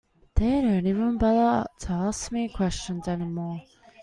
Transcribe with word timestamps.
They 0.33 0.49
don't 0.61 0.87
even 0.87 1.19
bother 1.19 1.67
to 1.81 1.91
ask 1.91 2.31
me 2.31 2.49
questions 2.49 3.07
any 3.07 3.25
more. 3.25 3.61